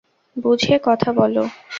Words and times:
বুঝে 0.37 0.75
কথা 0.83 1.09
বলো। 1.13 1.43